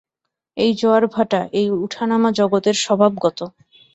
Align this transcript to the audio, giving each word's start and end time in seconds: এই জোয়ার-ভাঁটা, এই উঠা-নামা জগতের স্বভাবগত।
এই 0.57 0.71
জোয়ার-ভাঁটা, 0.73 1.41
এই 1.53 1.67
উঠা-নামা 1.77 2.29
জগতের 2.31 2.75
স্বভাবগত। 2.77 3.39